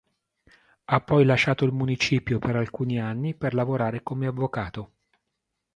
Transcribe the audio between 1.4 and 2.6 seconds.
il municipio per